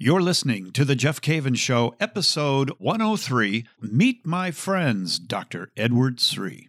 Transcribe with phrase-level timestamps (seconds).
[0.00, 5.72] You're listening to The Jeff Cavins Show, episode 103 Meet My Friends, Dr.
[5.76, 6.68] Edward Sri.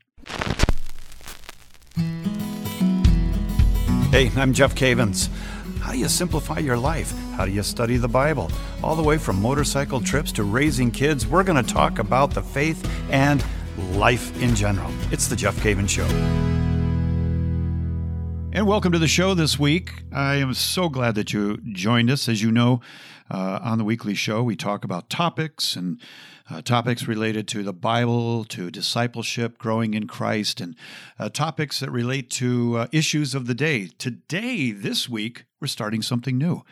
[4.09, 5.29] Hey, I'm Jeff Cavins.
[5.79, 7.13] How do you simplify your life?
[7.35, 8.49] How do you study the Bible?
[8.83, 12.41] All the way from motorcycle trips to raising kids, we're going to talk about the
[12.41, 13.45] faith and
[13.91, 14.91] life in general.
[15.11, 16.07] It's The Jeff Cavins Show.
[18.51, 19.93] And welcome to the show this week.
[20.11, 22.27] I am so glad that you joined us.
[22.27, 22.81] As you know,
[23.29, 25.99] uh, on the weekly show, we talk about topics and
[26.49, 30.75] uh, topics related to the Bible, to discipleship, growing in Christ, and
[31.17, 33.87] uh, topics that relate to uh, issues of the day.
[33.97, 36.63] Today, this week, we're starting something new.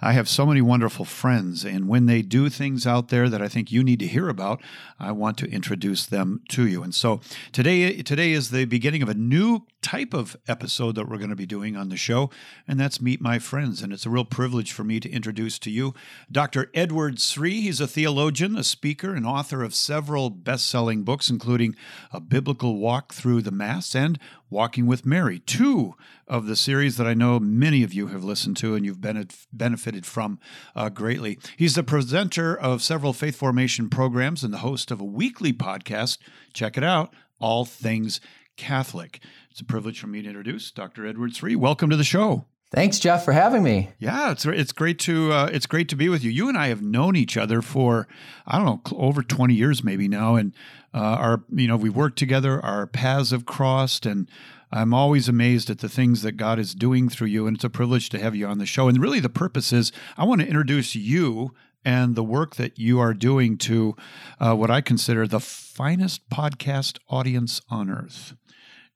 [0.00, 3.48] I have so many wonderful friends, and when they do things out there that I
[3.48, 4.62] think you need to hear about,
[5.00, 6.84] I want to introduce them to you.
[6.84, 7.20] And so
[7.50, 11.36] today, today is the beginning of a new type of episode that we're going to
[11.36, 12.30] be doing on the show,
[12.68, 13.82] and that's Meet My Friends.
[13.82, 15.94] And it's a real privilege for me to introduce to you
[16.30, 16.70] Dr.
[16.74, 17.62] Edward Sri.
[17.62, 21.74] He's a theologian, a speaker, and author of several best selling books, including
[22.12, 25.94] A Biblical Walk Through the Mass and Walking with Mary, two
[26.26, 29.00] of the series that I know many of you have listened to and you've
[29.52, 30.38] benefited from
[30.74, 31.38] uh, greatly.
[31.56, 36.18] He's the presenter of several faith formation programs and the host of a weekly podcast.
[36.54, 38.20] Check it out, All Things
[38.56, 39.20] Catholic.
[39.50, 41.04] It's a privilege for me to introduce Dr.
[41.06, 41.56] Edward Sri.
[41.56, 42.46] Welcome to the show.
[42.70, 43.90] Thanks, Jeff, for having me.
[43.98, 46.30] Yeah, it's it's great to uh, it's great to be with you.
[46.30, 48.06] You and I have known each other for
[48.46, 50.52] I don't know over twenty years maybe now, and
[50.92, 52.60] uh, our you know we worked together.
[52.62, 54.28] Our paths have crossed, and
[54.70, 57.70] I'm always amazed at the things that God is doing through you, and it's a
[57.70, 58.86] privilege to have you on the show.
[58.86, 61.54] And really, the purpose is I want to introduce you
[61.86, 63.96] and the work that you are doing to
[64.40, 68.34] uh, what I consider the finest podcast audience on earth.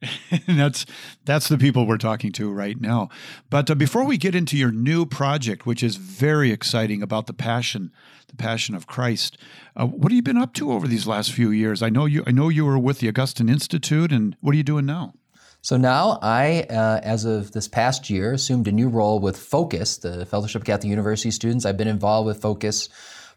[0.47, 0.85] and that's
[1.25, 3.09] that's the people we're talking to right now.
[3.51, 7.33] But uh, before we get into your new project, which is very exciting about the
[7.33, 7.93] passion,
[8.29, 9.39] the passion of Christ,
[9.77, 11.83] uh, what have you been up to over these last few years?
[11.83, 12.25] I know you.
[12.27, 15.15] I know you were with the Augustine Institute, and what are you doing now?
[15.65, 19.99] So now I, uh, as of this past year, assumed a new role with Focus,
[19.99, 21.65] the Fellowship of Catholic University students.
[21.65, 22.89] I've been involved with Focus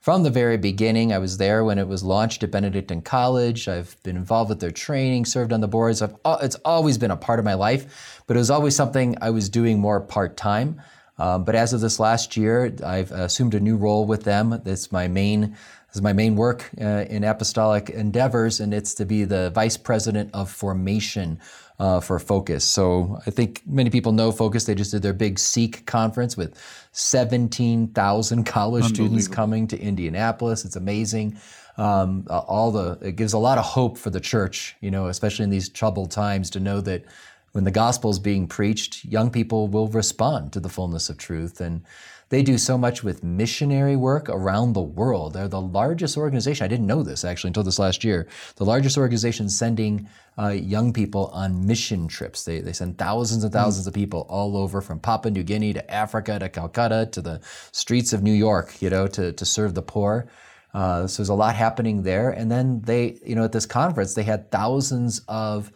[0.06, 1.12] from the very beginning.
[1.12, 3.68] I was there when it was launched at Benedictine College.
[3.68, 6.04] I've been involved with their training, served on the boards.
[6.04, 9.32] I've, it's always been a part of my life, but it was always something I
[9.32, 10.80] was doing more part time.
[11.18, 14.62] Um, but as of this last year, I've assumed a new role with them.
[14.64, 15.58] That's my main
[15.96, 19.78] this is my main work uh, in apostolic endeavors, and it's to be the vice
[19.78, 21.40] president of formation
[21.80, 22.64] uh, for Focus.
[22.64, 24.66] So I think many people know Focus.
[24.66, 26.58] They just did their big Seek conference with
[26.94, 30.66] 17,000 college students coming to Indianapolis.
[30.66, 31.38] It's amazing.
[31.78, 35.44] Um, all the it gives a lot of hope for the church, you know, especially
[35.44, 37.04] in these troubled times, to know that
[37.52, 41.60] when the gospel is being preached, young people will respond to the fullness of truth
[41.60, 41.84] and
[42.30, 45.34] they do so much with missionary work around the world.
[45.34, 46.66] They're the largest organization.
[46.66, 48.28] I didn't know this actually until this last year.
[48.56, 52.44] The largest organization sending uh, young people on mission trips.
[52.44, 53.90] They, they send thousands and thousands mm.
[53.90, 57.42] of people all over from Papua New Guinea to Africa to Calcutta to the
[57.72, 60.28] streets of New York, you know, to, to serve the poor.
[60.74, 62.32] Uh, so there's a lot happening there.
[62.32, 65.72] And then they, you know, at this conference, they had thousands of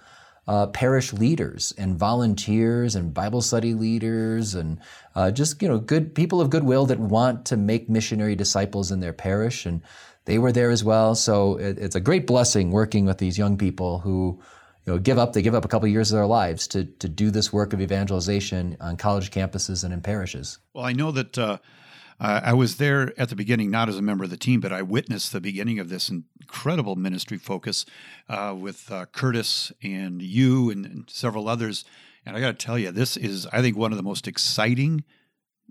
[0.49, 4.79] uh, parish leaders and volunteers and Bible study leaders and
[5.13, 8.99] uh, just you know good people of goodwill that want to make missionary disciples in
[8.99, 9.83] their parish and
[10.25, 11.13] they were there as well.
[11.13, 14.41] So it, it's a great blessing working with these young people who
[14.87, 16.85] you know give up they give up a couple of years of their lives to
[16.85, 20.57] to do this work of evangelization on college campuses and in parishes.
[20.73, 21.37] Well, I know that.
[21.37, 21.59] Uh
[22.19, 24.73] uh, I was there at the beginning, not as a member of the team, but
[24.73, 27.85] I witnessed the beginning of this incredible ministry focus
[28.27, 31.85] uh, with uh, Curtis and you and, and several others.
[32.25, 35.03] And I got to tell you, this is, I think, one of the most exciting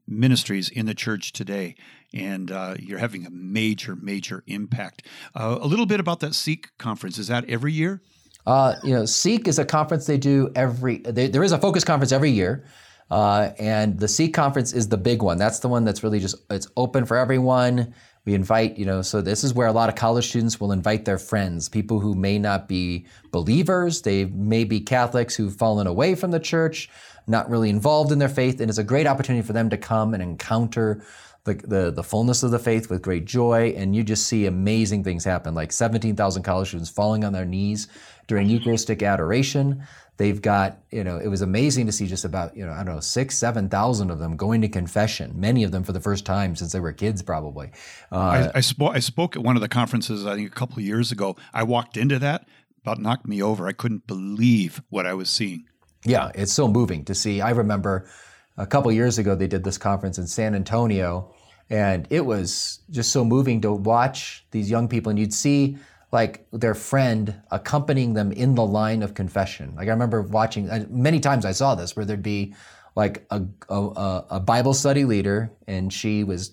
[0.07, 1.75] ministries in the church today.
[2.15, 5.03] And uh, you're having a major, major impact.
[5.35, 7.19] Uh, a little bit about that Seek conference.
[7.19, 8.01] Is that every year?
[8.47, 10.99] Uh, you know, Seek is a conference they do every.
[10.99, 12.65] They, there is a focus conference every year.
[13.11, 15.39] Uh, and the Seek conference is the big one.
[15.39, 17.95] That's the one that's really just it's open for everyone.
[18.25, 21.07] We invite, you know, so this is where a lot of college students will invite
[21.07, 26.15] their friends, people who may not be believers, they may be Catholics who've fallen away
[26.15, 26.91] from the church,
[27.27, 30.13] not really involved in their faith, and it's a great opportunity for them to come
[30.13, 31.03] and encounter
[31.45, 35.03] the, the, the fullness of the faith with great joy, and you just see amazing
[35.03, 37.89] things happen, like 17,000 college students falling on their knees
[38.27, 39.83] during Eucharistic adoration.
[40.19, 42.97] They've got, you know, it was amazing to see just about, you know, I don't
[42.97, 46.57] know, six, 7,000 of them going to confession, many of them for the first time
[46.57, 47.71] since they were kids, probably.
[48.11, 50.79] Uh, I, I, spoke, I spoke at one of the conferences, I think a couple
[50.79, 51.37] of years ago.
[51.55, 52.49] I walked into that,
[52.83, 53.69] about knocked me over.
[53.69, 55.67] I couldn't believe what I was seeing.
[56.05, 57.41] Yeah, it's so moving to see.
[57.41, 58.11] I remember
[58.57, 61.33] a couple years ago, they did this conference in San Antonio
[61.71, 65.77] And it was just so moving to watch these young people, and you'd see
[66.11, 69.75] like their friend accompanying them in the line of confession.
[69.77, 72.55] Like I remember watching uh, many times I saw this where there'd be
[72.97, 76.53] like a, a, a Bible study leader, and she was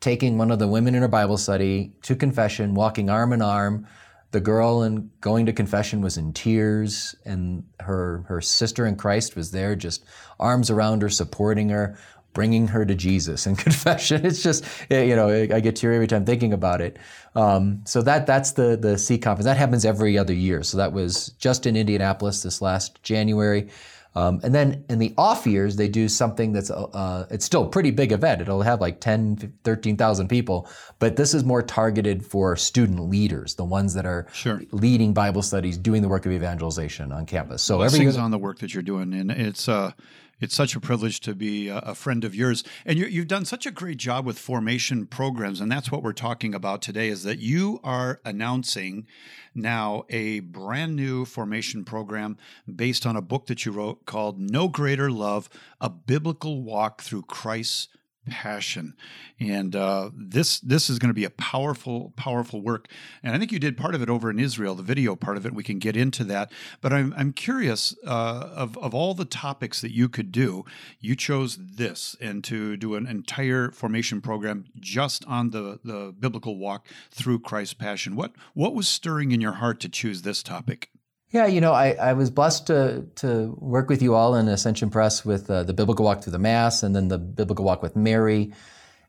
[0.00, 3.86] taking one of the women in her Bible study to confession, walking arm in arm.
[4.32, 9.36] The girl and going to confession was in tears, and her her sister in Christ
[9.36, 10.04] was there, just
[10.38, 11.96] arms around her, supporting her
[12.36, 14.26] bringing her to Jesus in confession.
[14.26, 16.98] It's just, you know, I get teary every time thinking about it.
[17.34, 19.46] Um, so that that's the the Seek conference.
[19.46, 20.62] That happens every other year.
[20.62, 23.70] So that was just in Indianapolis this last January.
[24.14, 27.68] Um, and then in the off years, they do something that's, uh, it's still a
[27.68, 28.40] pretty big event.
[28.40, 33.64] It'll have like 10, 13,000 people, but this is more targeted for student leaders, the
[33.66, 34.62] ones that are sure.
[34.70, 37.62] leading Bible studies, doing the work of evangelization on campus.
[37.62, 38.18] So every year.
[38.18, 39.12] on the work that you're doing.
[39.12, 39.92] And it's, uh,
[40.40, 43.66] it's such a privilege to be a friend of yours, and you, have done such
[43.66, 47.08] a great job with formation programs, and that's what we're talking about today.
[47.08, 49.06] Is that you are announcing
[49.54, 52.36] now a brand new formation program
[52.72, 55.48] based on a book that you wrote called "No Greater Love:
[55.80, 57.88] A Biblical Walk Through Christ's
[58.28, 58.94] passion.
[59.38, 62.88] And uh, this this is going to be a powerful, powerful work.
[63.22, 65.46] And I think you did part of it over in Israel, the video part of
[65.46, 65.54] it.
[65.54, 66.50] We can get into that.
[66.80, 70.64] But I'm, I'm curious uh, of, of all the topics that you could do,
[71.00, 76.56] you chose this and to do an entire formation program just on the, the biblical
[76.56, 78.16] walk through Christ's passion.
[78.16, 80.90] What, what was stirring in your heart to choose this topic?
[81.36, 84.88] Yeah, you know, I, I was blessed to to work with you all in Ascension
[84.88, 87.94] Press with uh, the Biblical Walk through the Mass and then the Biblical Walk with
[87.94, 88.54] Mary.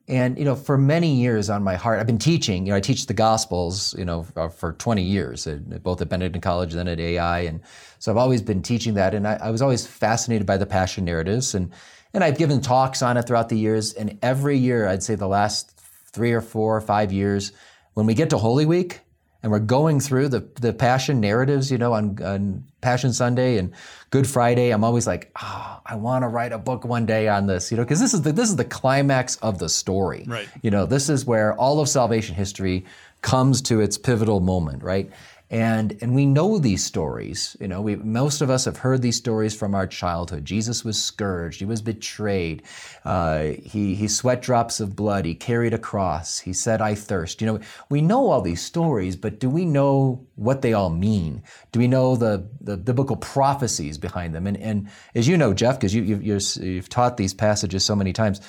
[0.09, 2.65] And you know, for many years on my heart, I've been teaching.
[2.65, 3.95] You know, I teach the Gospels.
[3.97, 4.23] You know,
[4.57, 5.47] for 20 years,
[5.83, 7.61] both at Benedict College and then at AI, and
[7.99, 9.13] so I've always been teaching that.
[9.13, 11.71] And I, I was always fascinated by the Passion narratives, and
[12.13, 13.93] and I've given talks on it throughout the years.
[13.93, 15.79] And every year, I'd say the last
[16.11, 17.53] three or four or five years,
[17.93, 18.99] when we get to Holy Week,
[19.47, 23.71] and we're going through the the passion narratives, you know, on, on Passion Sunday and
[24.09, 27.47] Good Friday, I'm always like, oh, I want to write a book one day on
[27.47, 30.25] this, you know, because this is the this is the climax of the story.
[30.27, 30.49] Right.
[30.63, 32.83] You know, this is where all of salvation history
[33.21, 35.09] comes to its pivotal moment, right?
[35.49, 37.55] And, and we know these stories.
[37.61, 40.43] You know, we, most of us have heard these stories from our childhood.
[40.43, 41.59] Jesus was scourged.
[41.59, 42.63] He was betrayed.
[43.05, 45.23] Uh, he, he sweat drops of blood.
[45.23, 46.39] He carried a cross.
[46.39, 47.39] He said, I thirst.
[47.39, 47.59] You know,
[47.89, 51.43] we know all these stories, but do we know what they all mean?
[51.71, 54.47] Do we know the, the biblical prophecies behind them?
[54.47, 58.11] And, and as you know, Jeff, because you, you've, you've taught these passages so many
[58.11, 58.41] times,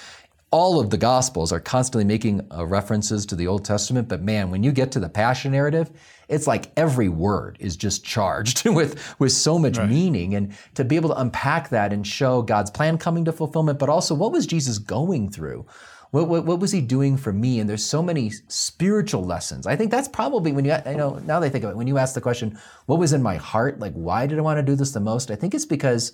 [0.50, 4.50] all of the Gospels are constantly making uh, references to the Old Testament, but man,
[4.50, 5.90] when you get to the Passion narrative,
[6.28, 9.88] it's like every word is just charged with, with so much right.
[9.88, 10.34] meaning.
[10.34, 13.90] And to be able to unpack that and show God's plan coming to fulfillment, but
[13.90, 15.66] also what was Jesus going through?
[16.10, 17.60] What, what, what was he doing for me?
[17.60, 19.66] And there's so many spiritual lessons.
[19.66, 21.98] I think that's probably when you, you know, now they think of it, when you
[21.98, 23.78] ask the question, what was in my heart?
[23.78, 25.30] Like, why did I want to do this the most?
[25.30, 26.12] I think it's because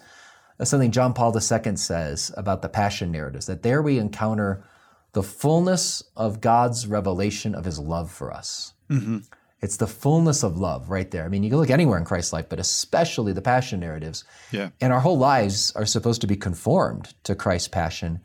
[0.63, 4.65] something John Paul II says about the passion narratives, that there we encounter
[5.13, 8.75] the fullness of God's revelation of his love for us.
[8.91, 9.19] Mm-hmm.
[9.61, 11.25] It's the fullness of love right there.
[11.25, 14.25] I mean, you can look anywhere in Christ's life, but especially the passion narratives.
[14.53, 14.71] Yeah.
[14.81, 18.21] And our whole lives are supposed to be conformed to Christ's passion.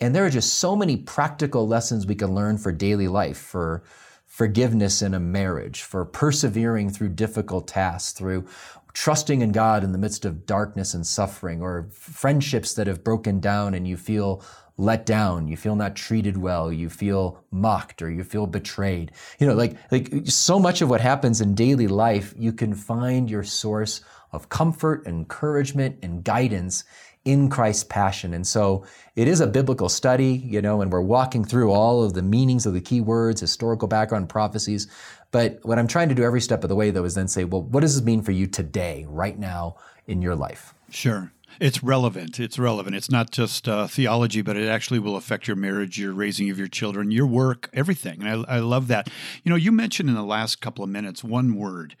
[0.00, 3.84] And there are just so many practical lessons we can learn for daily life, for
[4.26, 8.46] forgiveness in a marriage, for persevering through difficult tasks, through
[8.92, 13.40] trusting in God in the midst of darkness and suffering, or friendships that have broken
[13.40, 14.42] down and you feel
[14.78, 19.12] let down, you feel not treated well, you feel mocked or you feel betrayed.
[19.38, 23.30] You know, like like so much of what happens in daily life, you can find
[23.30, 24.00] your source
[24.32, 26.84] of comfort, encouragement, and guidance
[27.24, 28.34] in Christ's passion.
[28.34, 32.14] And so it is a biblical study, you know, and we're walking through all of
[32.14, 34.88] the meanings of the key words, historical background, prophecies.
[35.30, 37.44] But what I'm trying to do every step of the way, though, is then say,
[37.44, 39.76] well, what does this mean for you today, right now
[40.06, 40.74] in your life?
[40.90, 41.32] Sure.
[41.60, 42.40] It's relevant.
[42.40, 42.96] It's relevant.
[42.96, 46.58] It's not just uh, theology, but it actually will affect your marriage, your raising of
[46.58, 48.22] your children, your work, everything.
[48.22, 49.08] And I, I love that.
[49.44, 51.94] You know, you mentioned in the last couple of minutes one word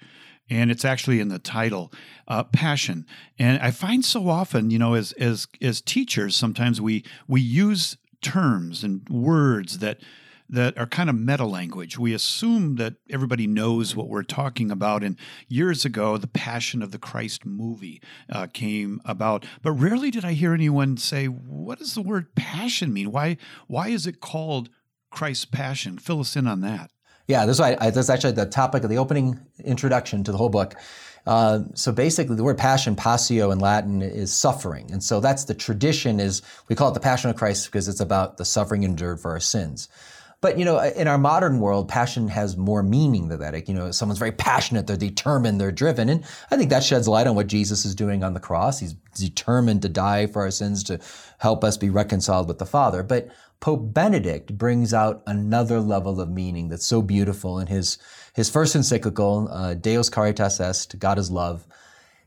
[0.50, 1.92] and it's actually in the title
[2.28, 3.06] uh, passion
[3.38, 7.96] and i find so often you know as as as teachers sometimes we we use
[8.20, 9.98] terms and words that
[10.52, 11.98] that are kind of meta language.
[11.98, 15.02] We assume that everybody knows what we're talking about.
[15.02, 15.16] And
[15.48, 20.34] years ago, the Passion of the Christ movie uh, came about, but rarely did I
[20.34, 23.10] hear anyone say, "What does the word passion mean?
[23.10, 24.68] Why why is it called
[25.10, 26.90] Christ's Passion?" Fill us in on that.
[27.28, 30.48] Yeah, that's why I, that's actually the topic of the opening introduction to the whole
[30.48, 30.74] book.
[31.26, 35.54] Uh, so basically, the word passion, passio in Latin, is suffering, and so that's the
[35.54, 36.18] tradition.
[36.18, 39.30] Is we call it the Passion of Christ because it's about the suffering endured for
[39.30, 39.88] our sins.
[40.42, 43.54] But you know, in our modern world, passion has more meaning than that.
[43.54, 47.06] Like, you know, someone's very passionate, they're determined, they're driven, and I think that sheds
[47.08, 48.80] light on what Jesus is doing on the cross.
[48.80, 50.98] He's determined to die for our sins to
[51.38, 53.04] help us be reconciled with the Father.
[53.04, 53.28] But
[53.60, 57.96] Pope Benedict brings out another level of meaning that's so beautiful in his
[58.34, 61.66] his first encyclical, uh, Deus Caritas Est, God is Love.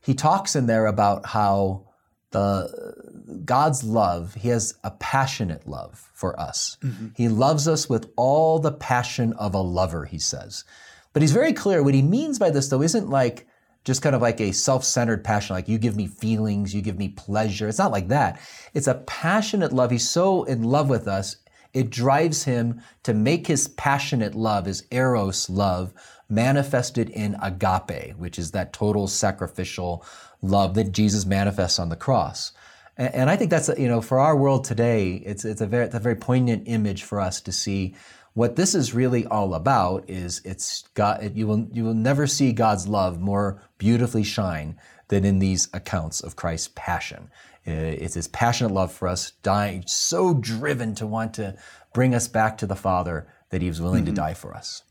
[0.00, 1.86] He talks in there about how
[2.30, 6.76] the God's love, He has a passionate love for us.
[6.82, 7.08] Mm-hmm.
[7.14, 10.64] He loves us with all the passion of a lover, he says.
[11.12, 11.82] But he's very clear.
[11.82, 13.46] What he means by this, though, isn't like
[13.86, 16.98] just kind of like a self centered passion, like you give me feelings, you give
[16.98, 17.68] me pleasure.
[17.68, 18.40] It's not like that.
[18.74, 19.92] It's a passionate love.
[19.92, 21.36] He's so in love with us,
[21.72, 25.92] it drives him to make his passionate love, his eros love,
[26.28, 30.04] manifested in agape, which is that total sacrificial
[30.42, 32.52] love that Jesus manifests on the cross.
[32.96, 35.86] And, and I think that's, you know, for our world today, it's, it's, a very,
[35.86, 37.94] it's a very poignant image for us to see
[38.34, 42.52] what this is really all about is it's God, you will, you will never see
[42.52, 44.78] God's love more beautifully shine
[45.08, 47.30] than in these accounts of Christ's passion.
[47.64, 51.56] It's his passionate love for us, dying, so driven to want to
[51.94, 54.14] bring us back to the Father that he was willing mm-hmm.
[54.14, 54.82] to die for us.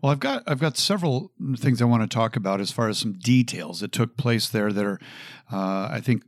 [0.00, 2.98] Well, I've got I've got several things I want to talk about as far as
[2.98, 5.00] some details that took place there that are,
[5.52, 6.22] uh, I think,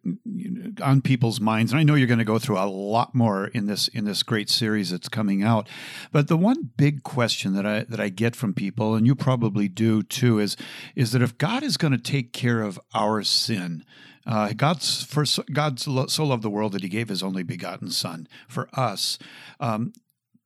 [0.83, 1.73] on people's minds.
[1.73, 4.23] And I know you're going to go through a lot more in this in this
[4.23, 5.69] great series that's coming out.
[6.13, 9.69] But the one big question that I that I get from people, and you probably
[9.69, 10.57] do too, is
[10.95, 13.85] is that if God is going to take care of our sin.
[14.29, 18.27] Uh, God's first, God so loved the world that He gave His only begotten Son
[18.49, 19.21] for us.
[19.61, 19.93] Um,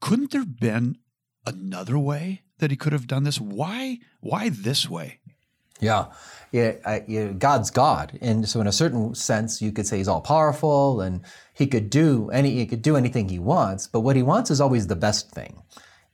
[0.03, 0.99] couldn't there have been
[1.47, 3.41] another way that he could have done this?
[3.41, 3.99] Why?
[4.21, 5.19] Why this way?
[5.81, 6.07] Yeah,
[6.53, 6.99] yeah, I,
[7.39, 11.23] God's God, and so in a certain sense, you could say He's all powerful, and
[11.55, 13.87] He could do any He could do anything He wants.
[13.87, 15.63] But what He wants is always the best thing,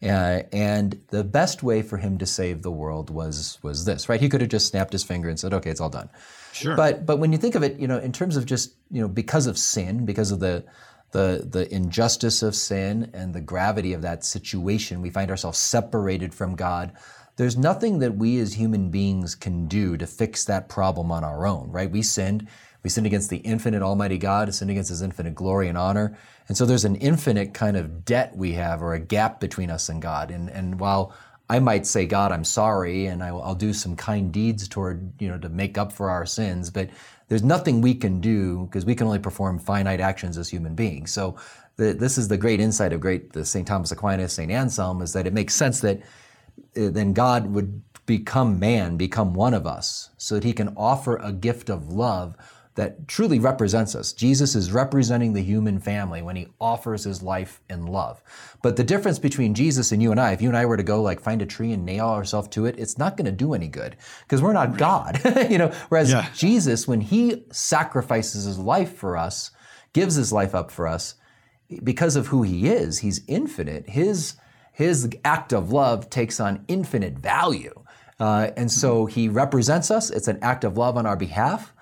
[0.02, 4.20] uh, and the best way for Him to save the world was was this, right?
[4.20, 6.10] He could have just snapped His finger and said, "Okay, it's all done."
[6.52, 6.76] Sure.
[6.76, 9.08] But but when you think of it, you know, in terms of just you know
[9.08, 10.64] because of sin, because of the
[11.12, 16.34] the, the injustice of sin and the gravity of that situation, we find ourselves separated
[16.34, 16.92] from God.
[17.36, 21.46] There's nothing that we as human beings can do to fix that problem on our
[21.46, 21.90] own, right?
[21.90, 22.48] We sinned.
[22.82, 26.16] We sinned against the infinite Almighty God, sinned against His infinite glory and honor.
[26.48, 29.88] And so there's an infinite kind of debt we have or a gap between us
[29.88, 30.30] and God.
[30.30, 31.12] And, and while
[31.48, 35.28] I might say, God, I'm sorry, and I, will do some kind deeds toward, you
[35.28, 36.90] know, to make up for our sins, but
[37.28, 41.12] there's nothing we can do because we can only perform finite actions as human beings.
[41.12, 41.36] So
[41.76, 43.66] the, this is the great insight of great the St.
[43.66, 44.50] Thomas Aquinas, St.
[44.50, 49.54] Anselm, is that it makes sense that uh, then God would become man, become one
[49.54, 52.36] of us, so that he can offer a gift of love
[52.76, 54.12] that truly represents us.
[54.12, 58.22] Jesus is representing the human family when he offers his life in love.
[58.62, 60.82] But the difference between Jesus and you and I, if you and I were to
[60.82, 63.54] go like find a tree and nail ourselves to it, it's not going to do
[63.54, 65.20] any good because we're not God.
[65.50, 66.28] you know, whereas yeah.
[66.34, 69.50] Jesus when he sacrifices his life for us,
[69.94, 71.14] gives his life up for us
[71.82, 73.88] because of who he is, he's infinite.
[73.88, 74.36] His
[74.72, 77.72] his act of love takes on infinite value.
[78.20, 80.10] Uh, and so he represents us.
[80.10, 81.72] It's an act of love on our behalf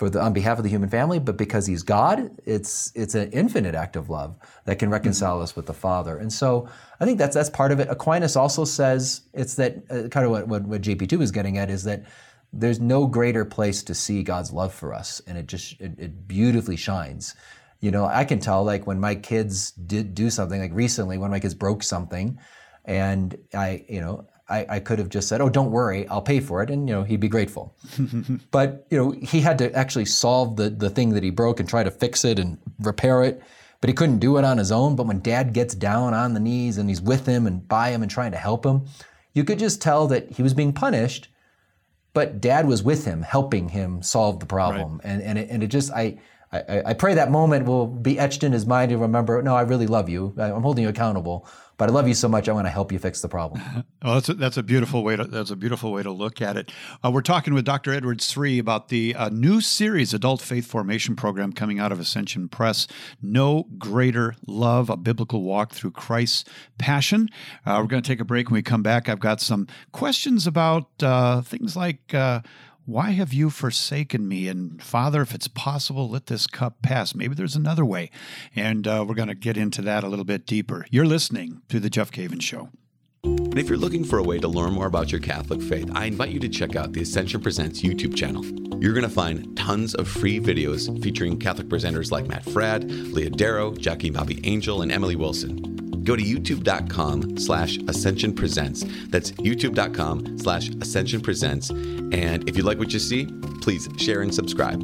[0.00, 3.30] for the, on behalf of the human family, but because he's God, it's it's an
[3.32, 5.42] infinite act of love that can reconcile mm-hmm.
[5.42, 6.16] us with the Father.
[6.16, 7.88] And so I think that's that's part of it.
[7.90, 11.68] Aquinas also says it's that uh, kind of what, what, what JP2 is getting at
[11.68, 12.04] is that
[12.50, 16.26] there's no greater place to see God's love for us, and it just it, it
[16.26, 17.34] beautifully shines.
[17.80, 21.30] You know, I can tell like when my kids did do something, like recently when
[21.30, 22.38] my kids broke something,
[22.86, 26.40] and I, you know, I, I, could have just said, "Oh, don't worry, I'll pay
[26.40, 27.74] for it," and you know he'd be grateful.
[28.50, 31.68] but you know he had to actually solve the the thing that he broke and
[31.68, 33.42] try to fix it and repair it.
[33.80, 34.94] But he couldn't do it on his own.
[34.94, 38.02] But when Dad gets down on the knees and he's with him and by him
[38.02, 38.86] and trying to help him,
[39.32, 41.28] you could just tell that he was being punished.
[42.12, 45.04] But Dad was with him, helping him solve the problem, right.
[45.04, 46.18] and and it, and it just I.
[46.52, 49.62] I, I pray that moment will be etched in his mind to remember, no, I
[49.62, 50.34] really love you.
[50.36, 51.46] I'm holding you accountable
[51.80, 52.46] but I love you so much.
[52.46, 53.62] I want to help you fix the problem.
[54.02, 56.58] oh, that's a, that's a beautiful way to that's a beautiful way to look at
[56.58, 56.70] it.
[57.02, 57.94] Uh, we're talking with Dr.
[57.94, 62.50] Edward Sri about the uh, new series, Adult Faith Formation Program, coming out of Ascension
[62.50, 62.86] Press.
[63.22, 66.44] No greater love: a biblical walk through Christ's
[66.76, 67.30] passion.
[67.64, 68.50] Uh, we're going to take a break.
[68.50, 72.42] When we come back, I've got some questions about uh, things like uh,
[72.84, 74.48] why have you forsaken me?
[74.48, 77.14] And Father, if it's possible, let this cup pass.
[77.14, 78.10] Maybe there's another way.
[78.56, 80.86] And uh, we're going to get into that a little bit deeper.
[80.90, 82.70] You're listening to The Jeff Cavins Show.
[83.22, 86.06] And if you're looking for a way to learn more about your Catholic faith, I
[86.06, 88.44] invite you to check out the Ascension Presents YouTube channel.
[88.80, 93.30] You're going to find tons of free videos featuring Catholic presenters like Matt Fradd, Leah
[93.30, 95.79] Darrow, Jackie Bobby Angel, and Emily Wilson.
[96.04, 98.84] Go to youtube.com slash ascension presents.
[99.08, 101.70] That's youtube.com slash ascension presents.
[101.70, 103.26] And if you like what you see,
[103.60, 104.80] please share and subscribe.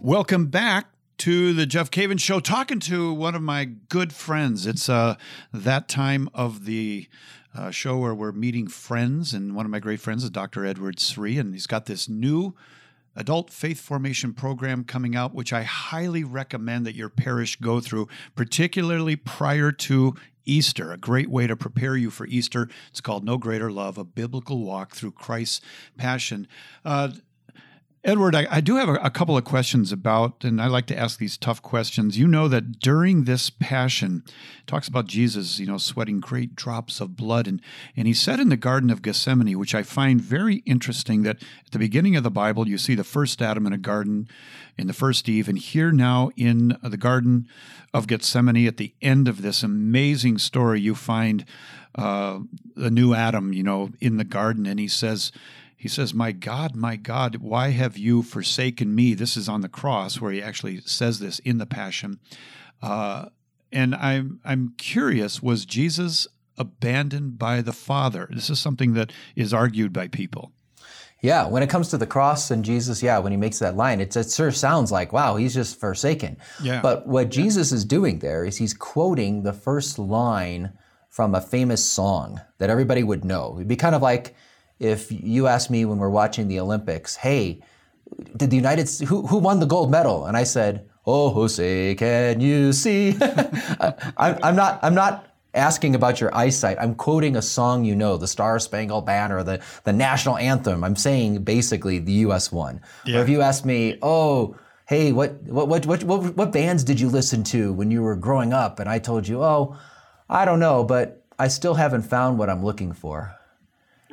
[0.00, 4.66] Welcome back to the Jeff Cavins Show, talking to one of my good friends.
[4.66, 5.16] It's uh,
[5.52, 7.08] that time of the
[7.54, 10.64] uh, show where we're meeting friends, and one of my great friends is Dr.
[10.64, 12.54] Edward Sri, and he's got this new
[13.16, 18.08] adult faith formation program coming out, which I highly recommend that your parish go through,
[18.34, 22.68] particularly prior to Easter, a great way to prepare you for Easter.
[22.90, 25.60] It's called No Greater Love, a biblical walk through Christ's
[25.96, 26.46] passion.
[26.84, 27.10] Uh,
[28.06, 30.96] Edward, I, I do have a, a, couple of questions about, and I like to
[30.96, 32.16] ask these tough questions.
[32.16, 34.22] You know that during this passion,
[34.64, 37.60] talks about Jesus, you know, sweating great drops of blood, and
[37.96, 41.72] and he said in the Garden of Gethsemane, which I find very interesting, that at
[41.72, 44.28] the beginning of the Bible you see the first Adam in a garden,
[44.78, 47.48] in the first Eve, and here now in the Garden
[47.92, 51.44] of Gethsemane, at the end of this amazing story, you find
[51.96, 52.38] uh,
[52.76, 55.32] the new Adam, you know, in the garden, and he says
[55.76, 59.14] he says, My God, my God, why have you forsaken me?
[59.14, 62.18] This is on the cross where he actually says this in the Passion.
[62.82, 63.26] Uh,
[63.70, 68.28] and I'm, I'm curious, was Jesus abandoned by the Father?
[68.30, 70.52] This is something that is argued by people.
[71.22, 74.00] Yeah, when it comes to the cross and Jesus, yeah, when he makes that line,
[74.00, 76.36] it, it sort of sounds like, wow, he's just forsaken.
[76.62, 76.80] Yeah.
[76.82, 80.72] But what Jesus is doing there is he's quoting the first line
[81.08, 83.54] from a famous song that everybody would know.
[83.56, 84.34] It'd be kind of like
[84.78, 87.62] if you ask me when we're watching the Olympics, hey,
[88.36, 90.26] did the United who who won the gold medal?
[90.26, 93.16] And I said, Oh, Jose, can you see?
[93.20, 93.94] I,
[94.42, 94.80] I'm not.
[94.82, 96.76] I'm not asking about your eyesight.
[96.80, 100.82] I'm quoting a song you know, the Star Spangled Banner, the the national anthem.
[100.82, 102.50] I'm saying basically the U.S.
[102.50, 102.80] won.
[103.04, 103.18] Yeah.
[103.18, 104.56] Or if you ask me, oh.
[104.88, 108.14] Hey, what, what what what what what bands did you listen to when you were
[108.14, 108.78] growing up?
[108.78, 109.76] And I told you, oh,
[110.30, 113.35] I don't know, but I still haven't found what I'm looking for.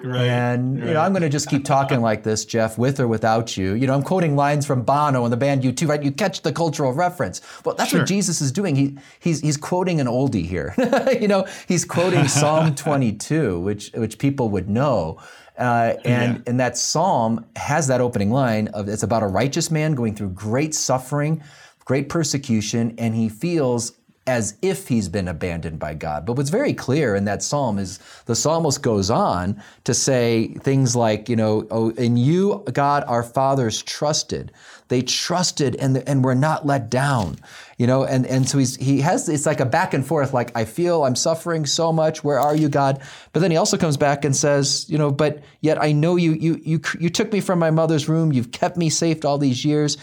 [0.03, 0.87] Right, and right.
[0.87, 3.73] you know, I'm going to just keep talking like this, Jeff, with or without you.
[3.73, 6.03] You know, I'm quoting lines from Bono and the band U2, right?
[6.03, 7.41] You catch the cultural reference.
[7.63, 8.01] Well, that's sure.
[8.01, 8.75] what Jesus is doing.
[8.75, 10.75] He he's he's quoting an oldie here.
[11.21, 15.19] you know, he's quoting Psalm 22, which which people would know.
[15.57, 16.43] Uh, and yeah.
[16.47, 20.29] and that psalm has that opening line of it's about a righteous man going through
[20.29, 21.41] great suffering,
[21.85, 23.93] great persecution, and he feels
[24.25, 26.25] as if he's been abandoned by God.
[26.25, 30.95] But what's very clear in that psalm is the psalmist goes on to say things
[30.95, 34.53] like, you know, oh, in you, God, our fathers trusted.
[34.87, 37.37] They trusted and, and were not let down,
[37.77, 40.55] you know, and, and so he's, he has, it's like a back and forth, like,
[40.55, 42.23] I feel I'm suffering so much.
[42.23, 43.01] Where are you, God?
[43.33, 46.33] But then he also comes back and says, you know, but yet I know you,
[46.33, 48.31] you, you, you took me from my mother's womb.
[48.31, 49.97] You've kept me safe all these years.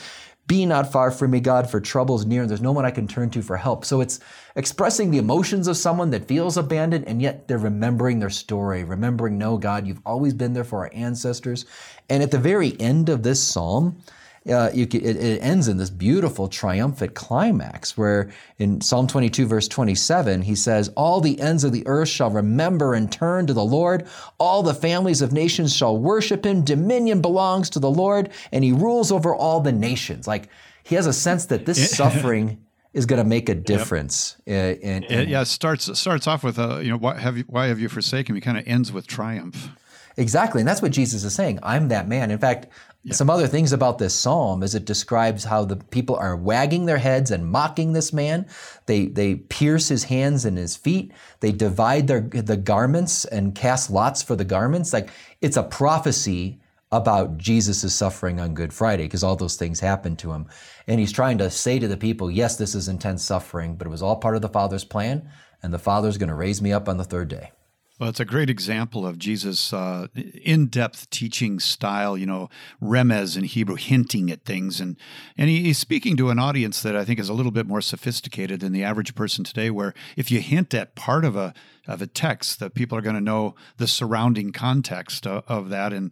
[0.51, 3.07] Be not far from me, God, for trouble's near, and there's no one I can
[3.07, 3.85] turn to for help.
[3.85, 4.19] So it's
[4.57, 9.39] expressing the emotions of someone that feels abandoned, and yet they're remembering their story, remembering,
[9.39, 11.67] no, God, you've always been there for our ancestors.
[12.09, 14.03] And at the very end of this psalm,
[14.49, 20.43] uh, it, it, ends in this beautiful triumphant climax where in Psalm 22, verse 27,
[20.43, 24.07] he says, All the ends of the earth shall remember and turn to the Lord.
[24.39, 26.65] All the families of nations shall worship him.
[26.65, 30.27] Dominion belongs to the Lord, and he rules over all the nations.
[30.27, 30.49] Like
[30.85, 34.37] he has a sense that this suffering is going to make a difference.
[34.47, 34.81] Yep.
[34.81, 37.67] In, in, yeah, it starts starts off with, uh, you know, why have you, why
[37.67, 38.41] have you forsaken me?
[38.41, 39.69] Kind of ends with triumph.
[40.17, 40.61] Exactly.
[40.61, 41.61] And that's what Jesus is saying.
[41.63, 42.31] I'm that man.
[42.31, 42.67] In fact,
[43.03, 43.15] yeah.
[43.15, 46.99] some other things about this psalm is it describes how the people are wagging their
[46.99, 48.47] heads and mocking this man.
[48.87, 51.13] They, they pierce his hands and his feet.
[51.41, 54.93] They divide their, the garments and cast lots for the garments.
[54.93, 55.11] Like
[55.41, 56.61] it's a prophecy
[56.93, 60.47] about Jesus' suffering on Good Friday because all those things happened to him.
[60.87, 63.91] And he's trying to say to the people, yes, this is intense suffering, but it
[63.91, 65.29] was all part of the Father's plan,
[65.63, 67.53] and the Father's going to raise me up on the third day.
[68.01, 72.17] Well, it's a great example of Jesus' uh, in-depth teaching style.
[72.17, 72.49] You know,
[72.83, 74.97] remez in Hebrew, hinting at things, and
[75.37, 77.83] and he, he's speaking to an audience that I think is a little bit more
[77.83, 79.69] sophisticated than the average person today.
[79.69, 81.53] Where if you hint at part of a
[81.87, 85.93] of a text, that people are going to know the surrounding context of, of that,
[85.93, 86.11] and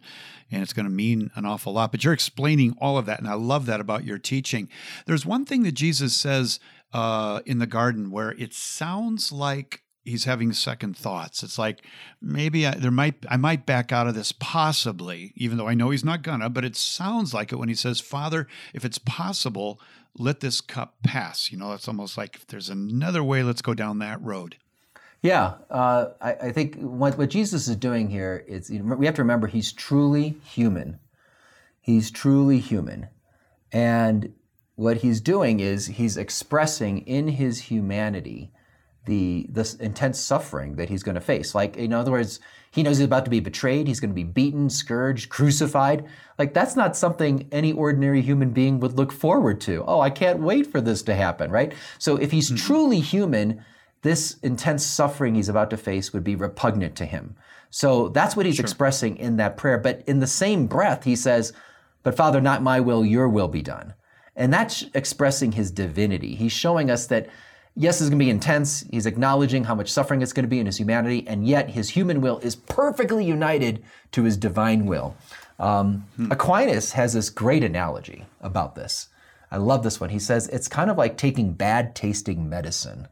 [0.51, 1.91] and it's going to mean an awful lot.
[1.91, 4.69] But you're explaining all of that, and I love that about your teaching.
[5.07, 6.61] There's one thing that Jesus says
[6.93, 11.43] uh, in the garden where it sounds like he's having second thoughts.
[11.43, 11.83] It's like
[12.21, 15.91] maybe I, there might I might back out of this possibly, even though I know
[15.91, 16.51] he's not gonna.
[16.51, 19.81] But it sounds like it when he says, "Father, if it's possible,
[20.17, 23.75] let this cup pass." You know, it's almost like if there's another way, let's go
[23.75, 24.57] down that road.
[25.21, 29.23] Yeah, uh, I, I, think what, what, Jesus is doing here is we have to
[29.23, 31.01] remember he's truly human.
[31.81, 33.09] He's truly human.
[33.73, 34.33] And
[34.77, 38.53] what he's doing is he's expressing in his humanity
[39.09, 41.55] the this intense suffering that he's going to face.
[41.55, 42.39] Like in other words,
[42.71, 46.07] he knows he's about to be betrayed, he's going to be beaten, scourged, crucified.
[46.39, 49.83] Like that's not something any ordinary human being would look forward to.
[49.87, 51.73] Oh, I can't wait for this to happen, right?
[51.99, 52.67] So if he's mm-hmm.
[52.67, 53.65] truly human,
[54.03, 57.35] this intense suffering he's about to face would be repugnant to him.
[57.71, 58.65] So that's what he's sure.
[58.65, 59.79] expressing in that prayer.
[59.79, 61.53] But in the same breath, he says,
[62.03, 63.95] But Father, not my will, your will be done.
[64.37, 66.35] And that's expressing his divinity.
[66.35, 67.29] He's showing us that,
[67.79, 68.85] yes, it's going to be intense.
[68.91, 71.91] He's acknowledging how much suffering it's going to be in his humanity, and yet his
[71.91, 75.17] human will is perfectly united to his divine will.
[75.59, 76.31] Um, hmm.
[76.31, 79.09] Aquinas has this great analogy about this.
[79.51, 80.11] I love this one.
[80.11, 83.09] He says it's kind of like taking bad tasting medicine.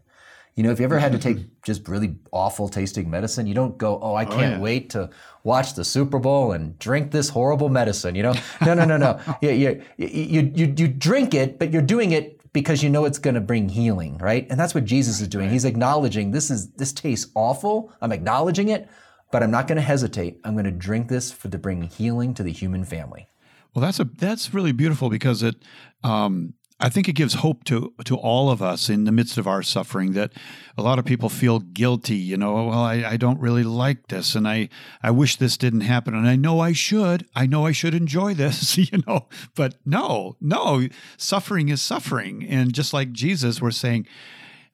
[0.55, 3.79] You know, if you ever had to take just really awful tasting medicine, you don't
[3.79, 4.61] go, "Oh, I oh, can't oh, yeah.
[4.61, 5.11] wait to
[5.45, 9.21] watch the Super Bowl and drink this horrible medicine." You know, no, no, no, no.
[9.43, 13.19] you, you, you, you, you drink it, but you're doing it because you know it's
[13.19, 14.47] going to bring healing, right?
[14.49, 15.51] And that's what Jesus is doing.
[15.51, 17.93] He's acknowledging this is this tastes awful.
[18.01, 18.89] I'm acknowledging it,
[19.31, 20.41] but I'm not going to hesitate.
[20.43, 23.29] I'm going to drink this for to bring healing to the human family.
[23.75, 25.57] Well, that's a that's really beautiful because it
[26.03, 29.47] um, I think it gives hope to to all of us in the midst of
[29.47, 30.33] our suffering that
[30.77, 34.35] a lot of people feel guilty, you know, well, I, I don't really like this
[34.35, 34.69] and I,
[35.03, 36.15] I wish this didn't happen.
[36.15, 37.27] And I know I should.
[37.35, 39.27] I know I should enjoy this, you know.
[39.55, 40.87] But no, no,
[41.17, 42.47] suffering is suffering.
[42.47, 44.07] And just like Jesus, we're saying,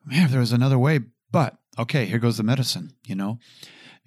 [0.04, 3.38] man, if there was another way, but okay, here goes the medicine, you know.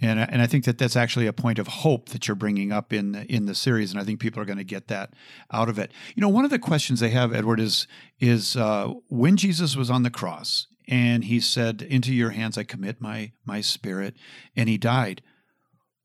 [0.02, 2.92] And, and I think that that's actually a point of hope that you're bringing up
[2.92, 5.14] in the, in the series, and I think people are going to get that
[5.52, 5.92] out of it.
[6.16, 7.88] You know, one of the questions they have, Edward, is
[8.20, 12.64] is uh, when Jesus was on the cross and he said, "Into your hands I
[12.64, 14.16] commit my my spirit,"
[14.56, 15.22] and he died.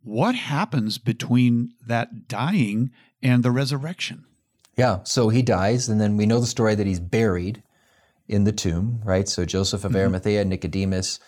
[0.02, 2.90] What happens between that dying
[3.22, 4.24] and the resurrection?
[4.76, 7.62] Yeah, so he dies, and then we know the story that he's buried
[8.28, 9.28] in the tomb, right?
[9.28, 10.00] So Joseph of mm-hmm.
[10.00, 11.18] Arimathea, Nicodemus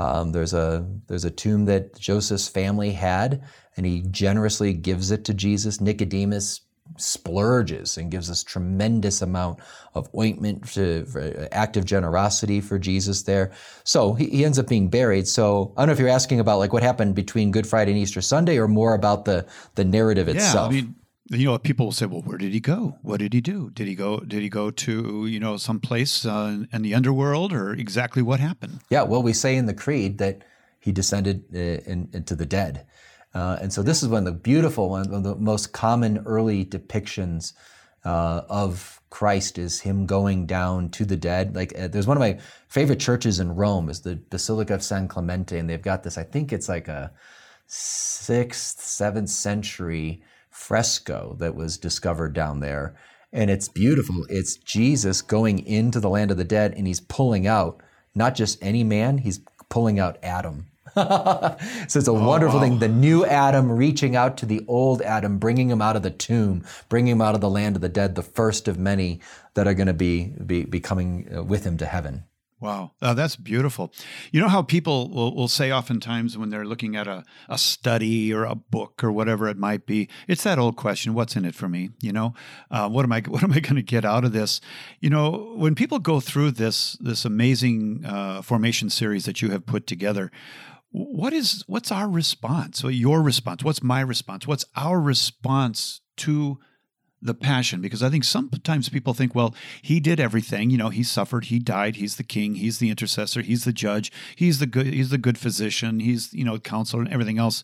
[0.00, 3.42] um, there's a there's a tomb that Joseph's family had,
[3.76, 5.78] and he generously gives it to Jesus.
[5.78, 6.62] Nicodemus
[6.96, 9.60] splurges and gives this tremendous amount
[9.94, 11.06] of ointment to
[11.52, 13.52] active generosity for Jesus there.
[13.84, 15.28] So he, he, ends up being buried.
[15.28, 18.00] So I don't know if you're asking about like what happened between Good Friday and
[18.00, 20.70] Easter Sunday or more about the the narrative yeah, itself.
[20.70, 20.94] I mean,
[21.30, 22.98] you know, people will say, "Well, where did he go?
[23.02, 23.70] What did he do?
[23.70, 24.20] Did he go?
[24.20, 28.40] Did he go to you know some place uh, in the underworld, or exactly what
[28.40, 30.42] happened?" Yeah, well, we say in the creed that
[30.80, 32.84] he descended uh, in, into the dead,
[33.32, 36.64] uh, and so this is one of the beautiful, one of the most common early
[36.64, 37.52] depictions
[38.04, 41.54] uh, of Christ is him going down to the dead.
[41.54, 42.38] Like, uh, there's one of my
[42.68, 46.18] favorite churches in Rome is the Basilica of San Clemente, and they've got this.
[46.18, 47.12] I think it's like a
[47.66, 52.94] sixth, seventh century fresco that was discovered down there.
[53.32, 54.26] And it's beautiful.
[54.28, 57.80] It's Jesus going into the land of the dead and he's pulling out
[58.14, 60.66] not just any man, he's pulling out Adam.
[60.96, 61.56] so
[61.98, 62.64] it's a oh, wonderful wow.
[62.64, 62.78] thing.
[62.80, 66.64] The new Adam reaching out to the old Adam, bringing him out of the tomb,
[66.88, 69.20] bringing him out of the land of the dead, the first of many
[69.54, 72.24] that are going to be, be, be coming uh, with him to heaven.
[72.60, 73.90] Wow, oh, that's beautiful.
[74.32, 78.34] You know how people will, will say oftentimes when they're looking at a, a study
[78.34, 81.54] or a book or whatever it might be, it's that old question: "What's in it
[81.54, 82.34] for me?" You know,
[82.70, 84.60] uh, what am I what am I going to get out of this?
[85.00, 89.64] You know, when people go through this this amazing uh, formation series that you have
[89.64, 90.30] put together,
[90.90, 92.84] what is what's our response?
[92.84, 93.64] Your response?
[93.64, 94.46] What's my response?
[94.46, 96.58] What's our response to
[97.22, 100.70] the passion because I think sometimes people think, well, he did everything.
[100.70, 104.10] You know, he suffered, he died, he's the king, he's the intercessor, he's the judge,
[104.36, 107.62] he's the good, he's the good physician, he's you know counselor and everything else.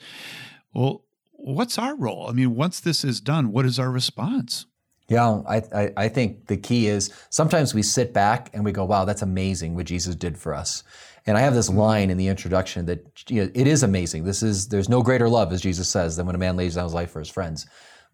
[0.74, 2.26] Well, what's our role?
[2.28, 4.66] I mean, once this is done, what is our response?
[5.08, 8.84] Yeah, I, I, I think the key is sometimes we sit back and we go,
[8.84, 10.82] wow, that's amazing what Jesus did for us.
[11.26, 14.24] And I have this line in the introduction that you know, it is amazing.
[14.24, 16.84] This is there's no greater love, as Jesus says, than when a man lays down
[16.84, 17.66] his life for his friends.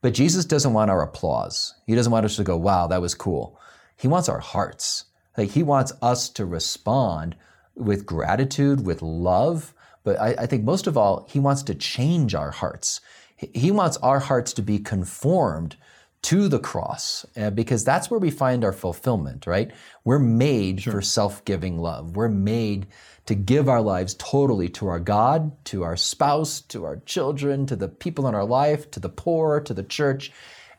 [0.02, 1.74] But Jesus doesn't want our applause.
[1.86, 3.58] He doesn't want us to go, wow, that was cool.
[3.96, 5.06] He wants our hearts.
[5.38, 7.36] Like he wants us to respond
[7.74, 9.72] with gratitude, with love.
[10.04, 13.00] But I, I think most of all, he wants to change our hearts.
[13.36, 15.76] He wants our hearts to be conformed
[16.22, 19.72] to the cross uh, because that's where we find our fulfillment, right?
[20.04, 20.94] We're made sure.
[20.94, 22.16] for self giving love.
[22.16, 22.87] We're made
[23.26, 27.76] to give our lives totally to our God, to our spouse, to our children, to
[27.76, 30.32] the people in our life, to the poor, to the church.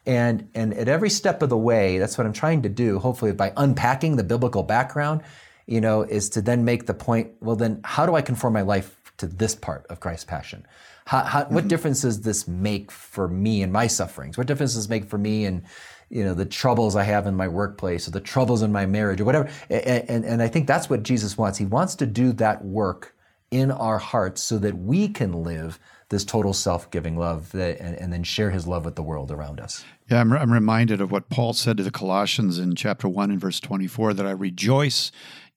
[0.05, 3.31] And, and at every step of the way, that's what I'm trying to do, hopefully
[3.31, 5.21] by unpacking the biblical background,
[5.65, 8.61] you know, is to then make the point, well, then how do I conform my
[8.61, 10.65] life to this part of Christ's passion?
[11.05, 11.55] How, how, mm-hmm.
[11.55, 14.37] What difference does this make for me and my sufferings?
[14.37, 15.63] What difference does it make for me and
[16.09, 19.21] you know the troubles I have in my workplace or the troubles in my marriage
[19.21, 19.49] or whatever?
[19.69, 21.57] And, and, and I think that's what Jesus wants.
[21.57, 23.15] He wants to do that work
[23.51, 28.11] in our hearts so that we can live this total self-giving love that, and, and,
[28.11, 29.85] then share his love with the world around us.
[30.09, 33.39] Yeah, I'm, I'm reminded of what Paul said to the Colossians in chapter 1 and
[33.39, 35.11] verse 24 that I rejoice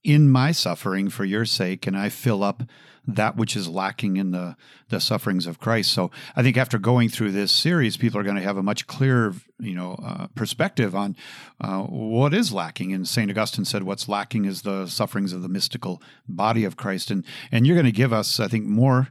[0.04, 2.62] in my suffering for your sake and I fill up
[3.06, 4.56] that which is lacking in the
[4.88, 5.92] the sufferings of Christ.
[5.92, 8.86] So I think after going through this series, people are going to have a much
[8.86, 11.16] clearer, you know, uh, perspective on
[11.60, 12.92] uh, what is lacking.
[12.92, 17.10] And Saint Augustine said, "What's lacking is the sufferings of the mystical body of Christ."
[17.10, 19.08] And and you're going to give us, I think, more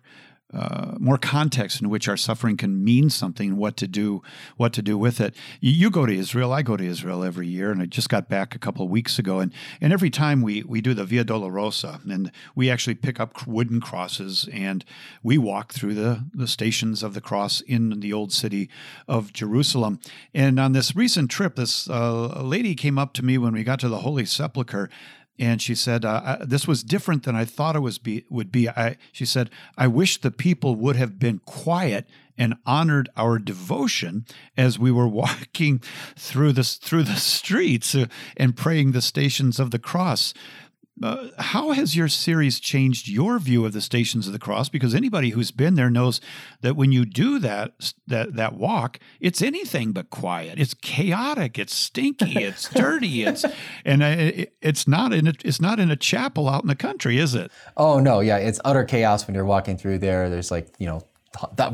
[0.54, 4.22] uh, more context in which our suffering can mean something, what to do,
[4.58, 5.36] what to do with it.
[5.60, 8.30] You, you, go to Israel, I go to Israel every year, and I just got
[8.30, 11.26] back a couple of weeks ago, and and every time we we do the Via
[11.26, 14.86] Dolorosa, and we actually pick up wooden crosses and
[15.24, 18.70] we walk through the the stations of the cross in the old city
[19.08, 20.00] of Jerusalem.
[20.34, 23.80] And on this recent trip, this uh, lady came up to me when we got
[23.80, 24.90] to the Holy Sepulchre
[25.38, 28.70] and she said, uh, "This was different than I thought it was be would be."
[28.70, 34.26] I, she said, "I wish the people would have been quiet and honored our devotion
[34.58, 35.82] as we were walking
[36.16, 38.06] through the through the streets uh,
[38.38, 40.34] and praying the stations of the cross."
[41.04, 44.70] Uh, how has your series changed your view of the Stations of the Cross?
[44.70, 46.22] Because anybody who's been there knows
[46.62, 50.58] that when you do that that that walk, it's anything but quiet.
[50.58, 51.60] It's chaotic.
[51.60, 52.36] It's stinky.
[52.46, 53.24] It's dirty.
[53.24, 53.44] It's
[53.84, 57.18] and it, it's not in a, it's not in a chapel out in the country,
[57.18, 57.52] is it?
[57.76, 60.30] Oh no, yeah, it's utter chaos when you're walking through there.
[60.30, 61.02] There's like you know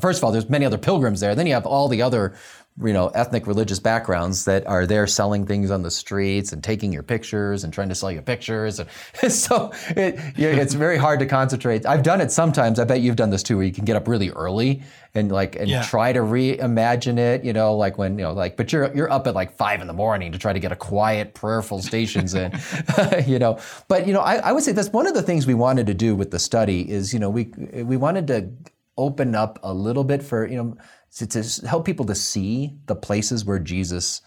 [0.02, 1.36] first of all, there's many other pilgrims there.
[1.36, 2.34] Then you have all the other
[2.80, 6.94] you know, ethnic religious backgrounds that are there selling things on the streets and taking
[6.94, 8.80] your pictures and trying to sell you pictures.
[8.80, 8.90] And
[9.32, 11.86] so it, it's very hard to concentrate.
[11.86, 12.80] I've done it sometimes.
[12.80, 15.58] I bet you've done this too, where you can get up really early and like
[15.58, 15.84] and yeah.
[15.84, 17.44] try to reimagine it.
[17.44, 19.88] You know, like when you know, like, but you're you're up at like five in
[19.88, 22.58] the morning to try to get a quiet, prayerful stations in.
[23.28, 25.54] you know, but you know, I, I would say that's one of the things we
[25.54, 28.50] wanted to do with the study is you know we we wanted to
[28.98, 30.78] open up a little bit for you know
[31.12, 34.22] to, help people to see the places where Jesus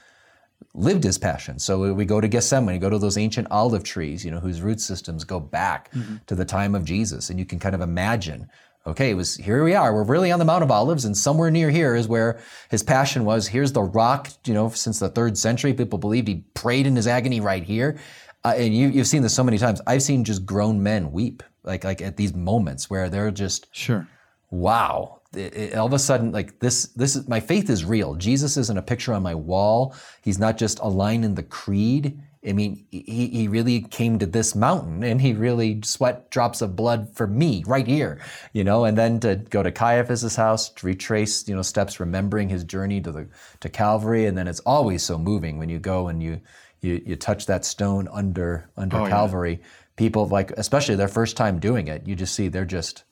[0.74, 1.58] lived his passion.
[1.58, 4.80] So we go to Gethsemane, go to those ancient olive trees, you know, whose root
[4.80, 6.16] systems go back mm-hmm.
[6.26, 8.48] to the time of Jesus, and you can kind of imagine.
[8.86, 9.94] Okay, it was here we are.
[9.94, 13.24] We're really on the Mount of Olives, and somewhere near here is where his passion
[13.24, 13.46] was.
[13.46, 17.06] Here's the rock, you know, since the third century, people believed he prayed in his
[17.06, 17.98] agony right here.
[18.44, 19.80] Uh, and you, you've seen this so many times.
[19.86, 24.06] I've seen just grown men weep, like like at these moments where they're just sure,
[24.54, 28.14] wow, it, it, all of a sudden, like this, this is my faith is real.
[28.14, 29.94] Jesus isn't a picture on my wall.
[30.22, 32.20] He's not just a line in the creed.
[32.46, 36.76] I mean, he, he really came to this mountain and he really sweat drops of
[36.76, 38.20] blood for me right here,
[38.52, 42.50] you know, and then to go to Caiaphas's house, to retrace, you know, steps remembering
[42.50, 43.28] his journey to the
[43.60, 44.26] to Calvary.
[44.26, 46.40] And then it's always so moving when you go and you
[46.82, 49.60] you, you touch that stone under under oh, Calvary.
[49.60, 49.68] Yeah.
[49.96, 53.04] People like, especially their first time doing it, you just see they're just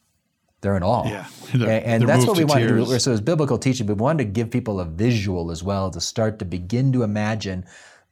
[0.62, 1.06] they're in awe.
[1.06, 1.26] Yeah.
[1.54, 2.98] They're, and, and that's what we wanted to do.
[2.98, 6.00] So it's biblical teaching, but we wanted to give people a visual as well to
[6.00, 7.66] start to begin to imagine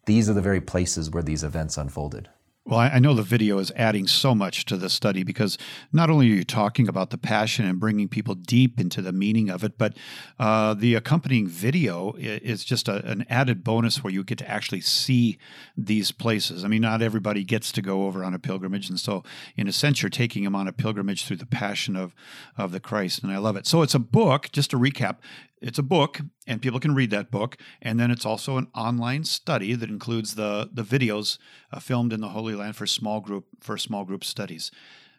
[0.04, 2.28] these are the very places where these events unfolded.
[2.70, 5.58] Well, I know the video is adding so much to the study because
[5.92, 9.50] not only are you talking about the passion and bringing people deep into the meaning
[9.50, 9.96] of it, but
[10.38, 14.82] uh, the accompanying video is just a, an added bonus where you get to actually
[14.82, 15.36] see
[15.76, 16.64] these places.
[16.64, 19.24] I mean, not everybody gets to go over on a pilgrimage, and so
[19.56, 22.14] in a sense, you're taking them on a pilgrimage through the passion of
[22.56, 23.66] of the Christ, and I love it.
[23.66, 24.48] So it's a book.
[24.52, 25.16] Just to recap,
[25.60, 29.24] it's a book and people can read that book and then it's also an online
[29.24, 31.38] study that includes the the videos
[31.72, 34.70] uh, filmed in the holy land for small group for small group studies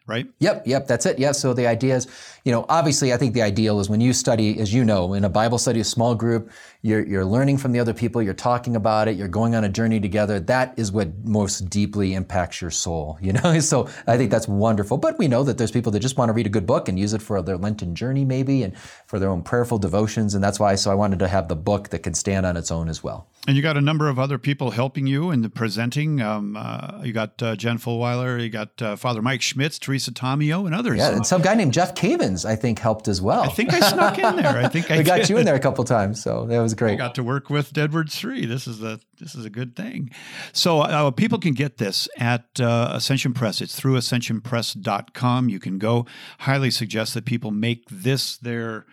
[0.06, 0.26] right?
[0.38, 1.18] Yep, yep, that's it.
[1.18, 1.32] Yeah.
[1.32, 2.06] So the idea is,
[2.44, 5.24] you know, obviously, I think the ideal is when you study, as you know, in
[5.24, 6.50] a Bible study, a small group,
[6.82, 9.68] you're you're learning from the other people, you're talking about it, you're going on a
[9.68, 10.40] journey together.
[10.40, 13.18] That is what most deeply impacts your soul.
[13.32, 14.98] You know, so I think that's wonderful.
[14.98, 16.98] But we know that there's people that just want to read a good book and
[16.98, 20.58] use it for their Lenten journey, maybe, and for their own prayerful devotions, and that's
[20.58, 20.74] why.
[20.74, 23.28] So I wanted to have the book that can stand on its own as well.
[23.46, 26.20] And you got a number of other people helping you in the presenting.
[26.20, 30.64] Um, uh, you got uh, Jen Fulwiler, you got uh, Father Mike Schmitz, Teresa Tomeo,
[30.64, 30.96] and others.
[30.96, 33.42] Yeah, and some guy named Jeff Cavins, I think, helped as well.
[33.42, 34.56] I think I snuck in there.
[34.56, 36.94] I think I we got you in there a couple times, so that was great.
[36.94, 38.46] I got to work with Deadward Sri.
[38.46, 40.10] This is a this is a good thing.
[40.54, 43.60] So uh, people can get this at uh, Ascension Press.
[43.60, 45.50] It's through ascensionpress.com.
[45.50, 46.06] You can go.
[46.38, 48.86] Highly suggest that people make this their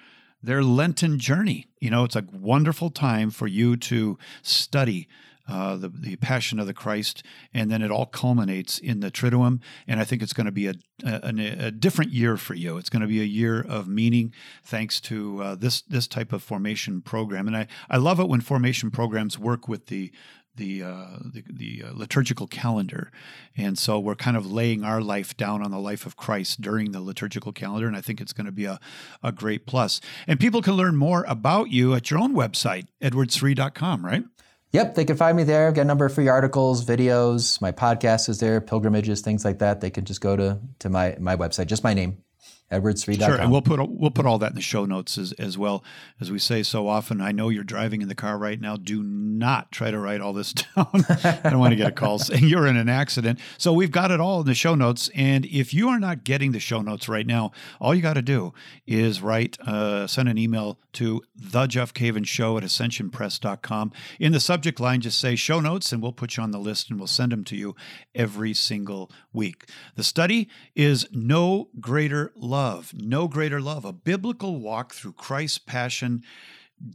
[0.43, 1.67] their Lenten journey.
[1.79, 5.07] You know, it's a wonderful time for you to study
[5.49, 9.61] uh, the the Passion of the Christ, and then it all culminates in the Triduum.
[9.87, 12.77] And I think it's going to be a, a, a different year for you.
[12.77, 14.33] It's going to be a year of meaning,
[14.63, 17.47] thanks to uh, this this type of formation program.
[17.47, 20.11] And I I love it when formation programs work with the
[20.55, 23.11] the uh, the, the uh, liturgical calendar,
[23.57, 26.91] and so we're kind of laying our life down on the life of Christ during
[26.91, 28.79] the liturgical calendar, and I think it's going to be a,
[29.23, 29.99] a great plus.
[30.27, 34.25] And people can learn more about you at your own website, edwardsri.com, right?
[34.71, 35.67] Yep, they can find me there.
[35.67, 37.59] I've got a number of free articles, videos.
[37.59, 39.81] My podcast is there, pilgrimages, things like that.
[39.81, 42.19] They can just go to to my my website, just my name,
[42.71, 43.27] edwardsri.com.
[43.27, 45.83] Sure, and we'll put we'll put all that in the show notes as, as well.
[46.19, 48.77] As we say so often, I know you're driving in the car right now.
[48.77, 51.05] Do not try to write all this down.
[51.09, 53.39] I don't want to get a call saying you're in an accident.
[53.57, 55.09] So we've got it all in the show notes.
[55.15, 58.21] And if you are not getting the show notes right now, all you got to
[58.21, 58.53] do
[58.85, 63.91] is write, uh, send an email to the Jeff Cavins Show at ascensionpress.com.
[64.19, 66.89] In the subject line, just say show notes, and we'll put you on the list
[66.89, 67.75] and we'll send them to you
[68.15, 69.69] every single week.
[69.95, 72.58] The study is No Greater Love,
[72.93, 76.23] No Greater Love, a biblical walk through Christ's passion.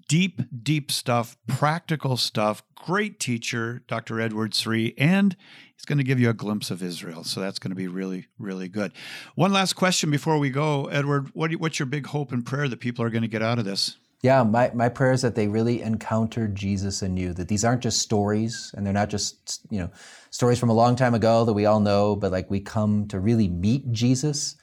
[0.09, 2.63] Deep, deep stuff, practical stuff.
[2.75, 4.21] Great teacher, Dr.
[4.21, 5.37] Edward Sri, and
[5.77, 7.25] he's going to give you a glimpse of Israel.
[7.25, 8.93] So that's going to be really, really good.
[9.35, 11.31] One last question before we go, Edward.
[11.35, 13.65] What, what's your big hope and prayer that people are going to get out of
[13.65, 13.97] this?
[14.23, 18.01] Yeah, my, my prayer is that they really encounter Jesus anew, that these aren't just
[18.01, 19.91] stories and they're not just, you know,
[20.31, 23.21] stories from a long time ago that we all know, but like we come to
[23.21, 24.57] really meet Jesus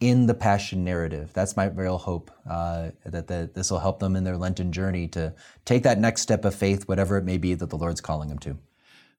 [0.00, 1.30] in the passion narrative.
[1.32, 5.08] That's my real hope uh, that, that this will help them in their Lenten journey
[5.08, 5.34] to
[5.64, 8.38] take that next step of faith, whatever it may be that the Lord's calling them
[8.40, 8.58] to.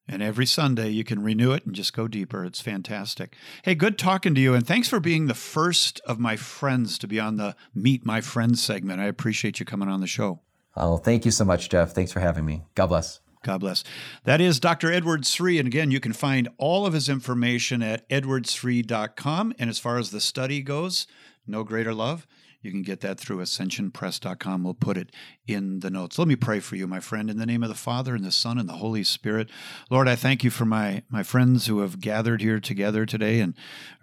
[0.08, 2.44] And every Sunday you can renew it and just go deeper.
[2.44, 3.36] It's fantastic.
[3.64, 4.56] Hey, good talking to you.
[4.56, 8.22] And thanks for being the first of my friends to be on the Meet My
[8.22, 9.02] Friends segment.
[9.02, 10.40] I appreciate you coming on the show.
[10.76, 11.92] Oh, thank you so much, Jeff.
[11.92, 12.64] Thanks for having me.
[12.74, 13.20] God bless.
[13.44, 13.84] God bless.
[14.26, 14.92] That is Dr.
[14.92, 15.60] Edward Sri.
[15.60, 19.54] And again, you can find all of his information at edwardsri.com.
[19.58, 21.08] And as far as the study goes,
[21.48, 22.28] No Greater Love,
[22.62, 24.64] you can get that through ascensionpress.com.
[24.64, 25.14] We'll put it
[25.48, 26.20] in the notes.
[26.20, 28.32] Let me pray for you, my friend, in the name of the Father and the
[28.32, 29.50] Son and the Holy Spirit.
[29.90, 33.54] Lord, I thank you for my, my friends who have gathered here together today and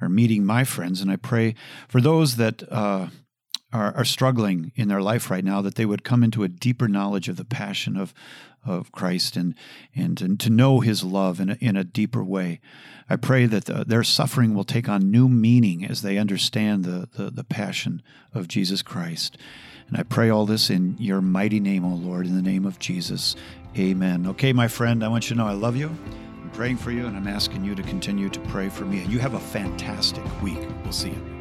[0.00, 1.02] are meeting my friends.
[1.02, 1.54] And I pray
[1.86, 3.08] for those that uh,
[3.76, 6.88] are, are struggling in their life right now, that they would come into a deeper
[6.88, 8.14] knowledge of the passion of,
[8.64, 9.54] of Christ and,
[9.94, 12.60] and, and to know his love in a, in a deeper way.
[13.08, 17.08] I pray that the, their suffering will take on new meaning as they understand the,
[17.16, 18.02] the, the passion
[18.34, 19.38] of Jesus Christ.
[19.88, 22.78] And I pray all this in your mighty name, O Lord, in the name of
[22.78, 23.36] Jesus.
[23.78, 24.26] Amen.
[24.26, 25.88] Okay, my friend, I want you to know I love you.
[26.42, 29.02] I'm praying for you, and I'm asking you to continue to pray for me.
[29.02, 30.58] And you have a fantastic week.
[30.82, 31.35] We'll see you.